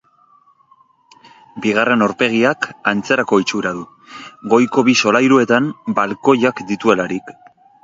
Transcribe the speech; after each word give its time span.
Bigarren 1.65 2.03
aurpegiak 2.05 2.65
antzerako 2.93 3.39
itxura 3.45 3.75
du, 3.81 3.85
goiko 4.55 4.87
bi 4.91 4.99
solairuetan 5.05 5.71
balkoiak 6.03 6.67
dituelarik. 6.75 7.33